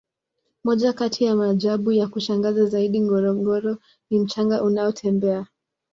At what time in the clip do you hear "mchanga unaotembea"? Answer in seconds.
4.19-5.47